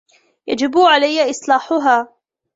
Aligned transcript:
يجب 0.47 0.77
عليَ 0.77 1.29
إصلاحها 1.29 2.15